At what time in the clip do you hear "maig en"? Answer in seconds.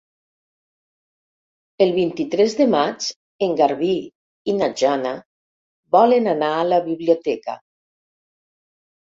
2.75-3.53